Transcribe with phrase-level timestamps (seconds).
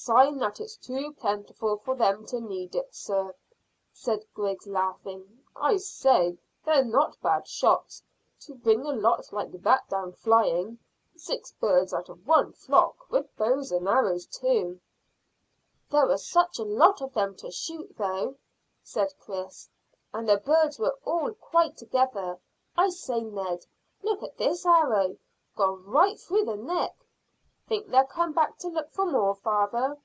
[0.00, 3.34] "Sign that it's too plentiful for them to need it, sir,"
[3.92, 5.42] said Griggs, laughing.
[5.56, 8.04] "I say; they're not bad shots,
[8.42, 10.78] to bring a lot like that down flying.
[11.16, 14.80] Six birds out of one flock, with bows and arrows too."
[15.90, 18.36] "There were such a lot of them to shoot, though,"
[18.84, 19.68] said Chris,
[20.14, 22.38] "and the birds were all quite together.
[22.76, 23.66] I say, Ned,
[24.02, 25.18] look at this arrow.
[25.56, 26.94] Gone right through the neck.
[27.66, 29.98] Think they'll come back to look for more, father?"